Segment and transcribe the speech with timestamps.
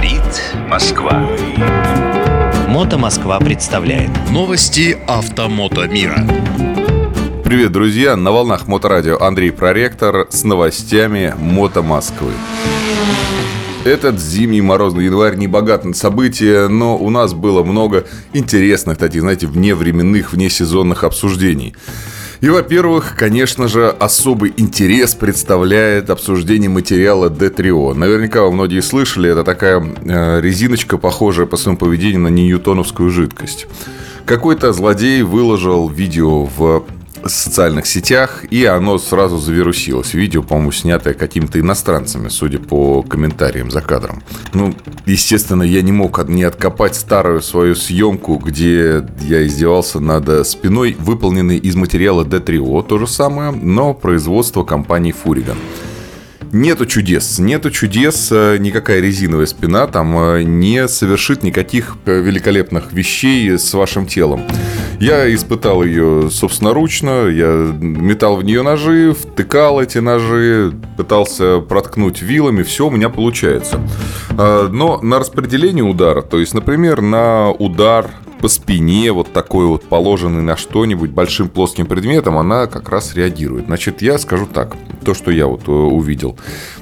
[0.00, 1.28] Говорит Москва.
[2.68, 6.26] Мото Москва представляет Новости автомото мира.
[7.44, 8.16] Привет, друзья!
[8.16, 12.32] На волнах Моторадио Андрей Проректор с новостями Мото Москвы.
[13.84, 19.20] Этот зимний морозный январь не богат на события, но у нас было много интересных, таких,
[19.20, 21.74] знаете, вневременных, внесезонных обсуждений.
[22.40, 27.92] И, во-первых, конечно же, особый интерес представляет обсуждение материала D3O.
[27.92, 33.66] Наверняка вы многие слышали, это такая э, резиночка, похожая по своему поведению на ньютоновскую жидкость.
[34.24, 36.84] Какой-то злодей выложил видео в
[37.26, 40.14] социальных сетях, и оно сразу завирусилось.
[40.14, 44.22] Видео, по-моему, снятое какими-то иностранцами, судя по комментариям за кадром.
[44.54, 44.74] Ну,
[45.06, 51.58] естественно, я не мог не откопать старую свою съемку, где я издевался над спиной, выполненной
[51.58, 55.56] из материала D3O, то же самое, но производство компании Furigan.
[56.52, 62.92] Нету чудес, нету чудес, э, никакая резиновая спина там э, не совершит никаких э, великолепных
[62.92, 64.42] вещей с вашим телом.
[65.00, 72.62] Я испытал ее собственноручно, я метал в нее ножи, втыкал эти ножи, пытался проткнуть вилами,
[72.62, 73.80] все у меня получается.
[74.36, 78.10] А, но на распределение удара, то есть, например, на удар
[78.40, 83.66] по спине, вот такой вот положенный на что-нибудь большим плоским предметом, она как раз реагирует.
[83.66, 86.36] Значит, я скажу так, то, что я вот э, увидел.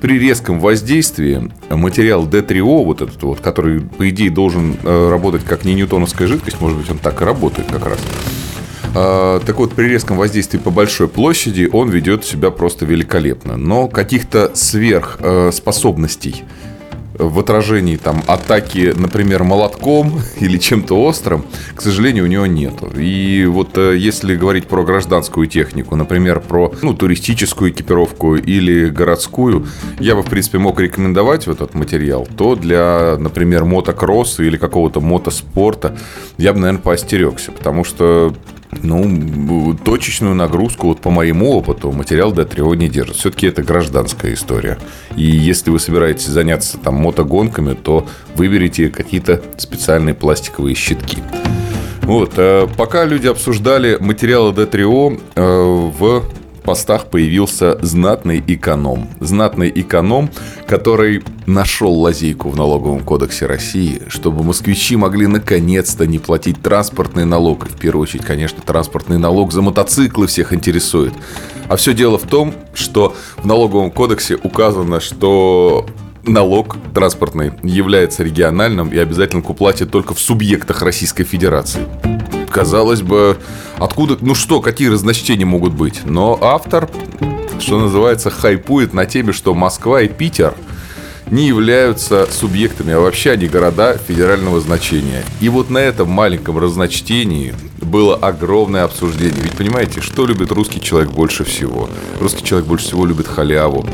[0.00, 5.64] При резком воздействии материал D3O, вот этот вот, который, по идее, должен э, работать как
[5.64, 7.98] не ньютоновская жидкость, может быть, он так и работает как раз.
[8.96, 13.56] А, так вот, при резком воздействии по большой площади он ведет себя просто великолепно.
[13.56, 16.63] Но каких-то сверхспособностей э,
[17.14, 22.90] в отражении там атаки, например, молотком или чем-то острым, к сожалению, у него нету.
[22.96, 29.66] И вот э, если говорить про гражданскую технику, например, про ну, туристическую экипировку или городскую,
[30.00, 35.00] я бы, в принципе, мог рекомендовать вот этот материал, то для, например, мотокросса или какого-то
[35.00, 35.96] мотоспорта
[36.36, 38.34] я бы, наверное, поостерегся, потому что
[38.82, 43.16] ну, точечную нагрузку, вот по моему опыту, материал D3O не держит.
[43.16, 44.78] Все-таки это гражданская история.
[45.16, 51.18] И если вы собираетесь заняться там мотогонками, то выберите какие-то специальные пластиковые щитки.
[52.02, 56.24] Вот, э, пока люди обсуждали материалы D3O э, в
[56.64, 59.08] постах появился знатный эконом.
[59.20, 60.30] Знатный эконом,
[60.66, 67.66] который нашел лазейку в налоговом кодексе России, чтобы москвичи могли наконец-то не платить транспортный налог.
[67.66, 71.12] И в первую очередь, конечно, транспортный налог за мотоциклы всех интересует.
[71.68, 75.86] А все дело в том, что в налоговом кодексе указано, что
[76.24, 81.82] налог транспортный является региональным и обязательно к уплате только в субъектах Российской Федерации
[82.54, 83.36] казалось бы,
[83.78, 86.02] откуда, ну что, какие разночтения могут быть?
[86.04, 86.88] Но автор,
[87.58, 90.54] что называется, хайпует на теме, что Москва и Питер
[91.26, 95.24] не являются субъектами, а вообще они города федерального значения.
[95.40, 99.42] И вот на этом маленьком разночтении было огромное обсуждение.
[99.42, 101.90] Ведь понимаете, что любит русский человек больше всего?
[102.20, 103.84] Русский человек больше всего любит халяву.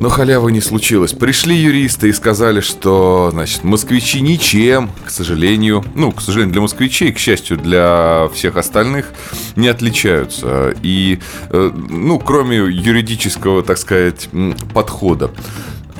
[0.00, 1.12] Но халявы не случилось.
[1.12, 7.12] Пришли юристы и сказали, что, значит, москвичи ничем, к сожалению, ну, к сожалению, для москвичей,
[7.12, 9.12] к счастью, для всех остальных,
[9.56, 10.74] не отличаются.
[10.82, 14.30] И, э, ну, кроме юридического, так сказать,
[14.72, 15.30] подхода.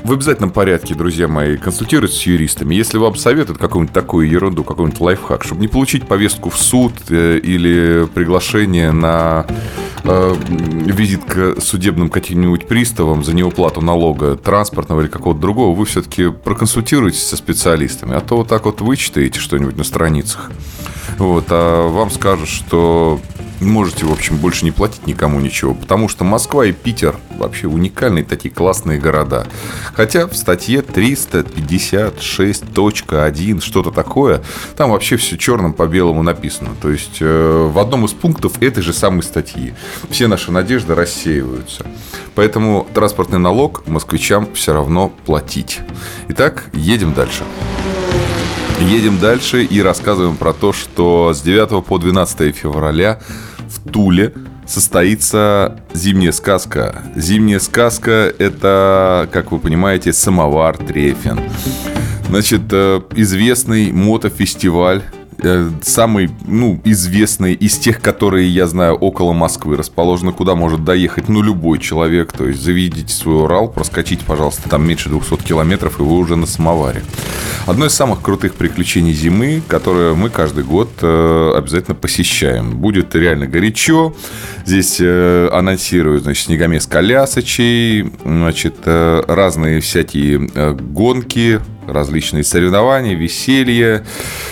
[0.03, 2.73] В обязательном порядке, друзья мои, консультируйтесь с юристами.
[2.73, 7.37] Если вам советуют какую-нибудь такую ерунду, какой-нибудь лайфхак, чтобы не получить повестку в суд э,
[7.37, 9.45] или приглашение на
[10.03, 10.35] э,
[10.85, 17.27] визит к судебным каким-нибудь приставам за неуплату налога транспортного или какого-то другого, вы все-таки проконсультируйтесь
[17.27, 18.15] со специалистами.
[18.15, 20.51] А то вот так вот вычитаете что-нибудь на страницах.
[21.17, 23.19] Вот, а вам скажут, что
[23.65, 28.25] можете, в общем, больше не платить никому ничего, потому что Москва и Питер вообще уникальные
[28.25, 29.47] такие классные города.
[29.93, 34.41] Хотя в статье 356.1 что-то такое,
[34.75, 36.69] там вообще все черным по белому написано.
[36.81, 39.73] То есть э, в одном из пунктов этой же самой статьи
[40.09, 41.85] все наши надежды рассеиваются.
[42.35, 45.79] Поэтому транспортный налог москвичам все равно платить.
[46.29, 47.43] Итак, едем дальше.
[48.89, 53.19] Едем дальше и рассказываем про то, что с 9 по 12 февраля
[53.59, 54.33] в Туле
[54.67, 57.03] состоится зимняя сказка.
[57.15, 61.39] Зимняя сказка– это, как вы понимаете, самовар Трефен.
[62.27, 65.03] Значит, э, известный мотофестиваль
[65.81, 71.41] самый, ну, известный из тех, которые, я знаю, около Москвы расположены, куда может доехать, ну,
[71.41, 72.31] любой человек.
[72.31, 76.45] То есть заведите свой Урал, проскочите, пожалуйста, там меньше 200 километров, и вы уже на
[76.45, 77.03] самоваре.
[77.65, 82.77] Одно из самых крутых приключений зимы, которое мы каждый год э, обязательно посещаем.
[82.77, 84.15] Будет реально горячо.
[84.65, 90.39] Здесь э, анонсируют, значит, снегомес колясочей, значит, разные всякие
[90.73, 94.05] гонки, различные соревнования, веселье,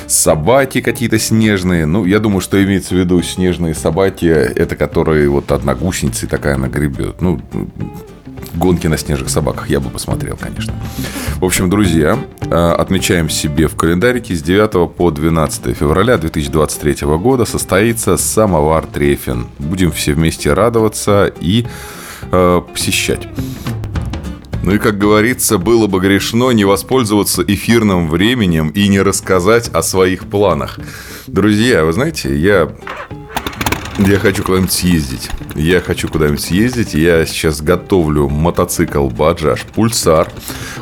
[0.07, 1.85] собаки какие-то снежные.
[1.85, 6.55] Ну, я думаю, что имеется в виду снежные собаки, это которые вот одна гусеница такая
[6.55, 7.21] она гребет.
[7.21, 7.39] Ну,
[8.53, 10.73] гонки на снежных собаках я бы посмотрел, конечно.
[11.37, 17.45] В общем, друзья, э, отмечаем себе в календарике с 9 по 12 февраля 2023 года
[17.45, 19.47] состоится самовар Трефин.
[19.57, 21.65] Будем все вместе радоваться и
[22.31, 23.27] э, посещать.
[24.69, 29.81] Ну и, как говорится, было бы грешно не воспользоваться эфирным временем и не рассказать о
[29.81, 30.77] своих планах.
[31.25, 32.71] Друзья, вы знаете, я
[33.97, 35.31] я хочу куда-нибудь съездить.
[35.55, 36.93] Я хочу куда-нибудь съездить.
[36.93, 40.31] Я сейчас готовлю мотоцикл Баджаш Пульсар.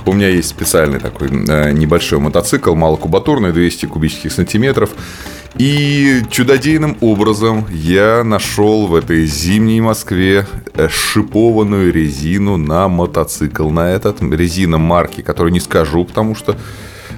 [0.06, 4.90] У меня есть специальный такой э, небольшой мотоцикл, малокубатурный, 200 кубических сантиметров.
[5.60, 10.46] И чудодейным образом я нашел в этой зимней Москве
[10.76, 13.68] э, шипованную резину на мотоцикл.
[13.72, 16.56] На этот резина марки, которую не скажу, потому что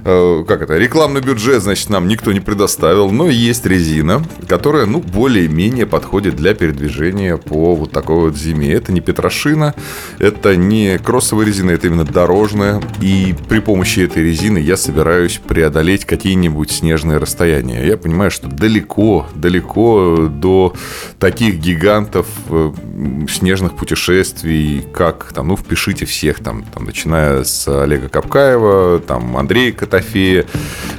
[0.06, 5.00] Э, как это, рекламный бюджет, значит, нам никто не предоставил, но есть резина, которая, ну,
[5.00, 8.72] более-менее подходит для передвижения по вот такой вот зиме.
[8.72, 9.76] Это не петрошина,
[10.20, 16.06] это не кроссовая резина, это именно дорожная, и при помощи этой резины я собираюсь преодолеть
[16.06, 17.86] какие-нибудь снежные расстояния.
[17.86, 20.74] Я понимаю, что далеко, далеко до
[21.20, 22.72] таких гигантов э,
[23.30, 29.72] снежных путешествий, как там, ну, впишите всех там, там начиная с Олега Капкаева, там Андрея
[29.90, 30.46] Котофея,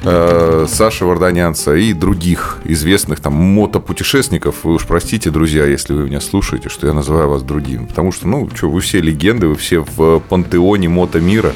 [0.03, 4.63] э, Саши Варданянца и других известных там мотопутешественников.
[4.63, 7.87] Вы уж простите, друзья, если вы меня слушаете, что я называю вас другим.
[7.87, 11.53] Потому что, ну, что, вы все легенды, вы все в пантеоне мото мира.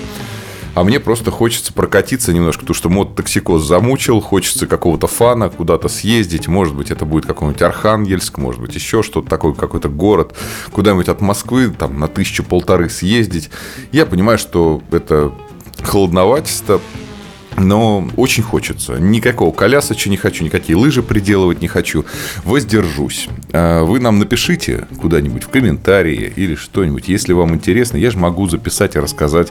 [0.75, 6.49] А мне просто хочется прокатиться немножко, потому что мототоксикоз замучил, хочется какого-то фана, куда-то съездить.
[6.49, 10.35] Может быть, это будет какой-нибудь Архангельск, может быть, еще что-то такое, какой-то город,
[10.71, 13.49] куда-нибудь от Москвы, там, на тысячу-полторы съездить.
[13.93, 15.31] Я понимаю, что это
[15.81, 16.81] холодноватисто,
[17.57, 18.97] но очень хочется.
[18.99, 22.05] Никакого колясоча не хочу, никакие лыжи приделывать не хочу.
[22.43, 23.29] Воздержусь.
[23.51, 27.97] А вы нам напишите куда-нибудь в комментарии или что-нибудь, если вам интересно.
[27.97, 29.49] Я же могу записать и рассказать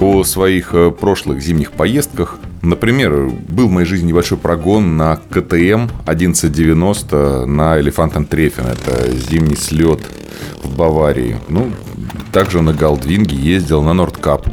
[0.00, 2.38] о своих э, прошлых зимних поездках.
[2.62, 8.66] Например, был в моей жизни небольшой прогон на КТМ 1190 на Элефантом Трефен.
[8.66, 10.00] Это зимний слет
[10.62, 11.36] в Баварии.
[11.48, 11.70] Ну,
[12.32, 14.48] также на Галдвинге ездил на Нордкап.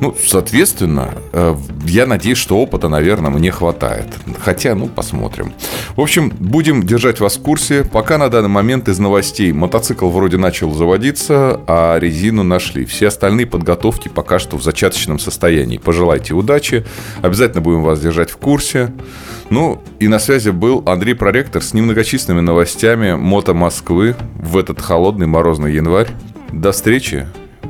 [0.00, 4.06] Ну, соответственно, э, я надеюсь, что опыта, наверное, мне хватает.
[4.40, 5.52] Хотя, ну, посмотрим.
[5.96, 7.84] В общем, будем держать вас в курсе.
[7.84, 12.84] Пока на данный момент из новостей мотоцикл вроде начал заводиться, а резину нашли.
[12.84, 15.78] Все остальные подготовки пока что в зачаточном состоянии.
[15.78, 16.84] Пожелайте удачи.
[17.22, 18.92] Обязательно будем вас держать в курсе.
[19.50, 25.26] Ну, и на связи был Андрей Проректор с немногочисленными новостями мото Москвы в этот холодный
[25.26, 26.08] морозный январь.
[26.52, 27.26] До встречи.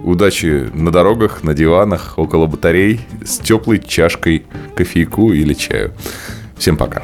[0.09, 5.93] Удачи на дорогах, на диванах, около батарей, с теплой чашкой кофейку или чаю.
[6.57, 7.03] Всем пока.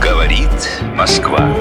[0.00, 0.48] Говорит
[0.94, 1.52] Москва.